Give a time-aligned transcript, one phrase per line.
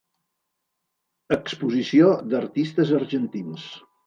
[1.37, 3.69] Exposició d'Artistes Argentins.